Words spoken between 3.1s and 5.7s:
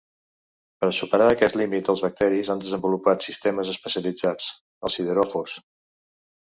sistemes especialitzats, els sideròfors.